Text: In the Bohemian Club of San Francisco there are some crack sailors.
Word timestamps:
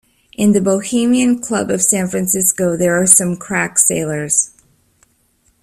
In 0.35 0.53
the 0.53 0.61
Bohemian 0.61 1.37
Club 1.39 1.69
of 1.69 1.83
San 1.83 2.07
Francisco 2.07 2.75
there 2.75 2.99
are 2.99 3.05
some 3.05 3.37
crack 3.37 3.77
sailors. 3.77 4.49